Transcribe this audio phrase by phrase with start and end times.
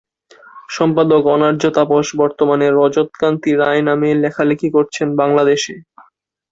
[0.69, 5.73] সম্পাদক অনার্য তাপস বর্তমানে ‘রজত কান্তি রায়’ নামে লেখালেখি করছেন বাংলাদেশে।